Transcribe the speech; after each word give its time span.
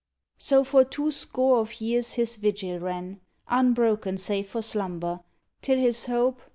So 0.39 0.63
for 0.63 0.83
two 0.83 1.11
score 1.11 1.59
of 1.59 1.79
years 1.79 2.13
his 2.13 2.37
vigil 2.37 2.79
ran. 2.79 3.21
Unbroken 3.47 4.17
save 4.17 4.49
for 4.49 4.63
slumber, 4.63 5.19
till 5.61 5.77
his 5.77 6.07
hope. 6.07 6.41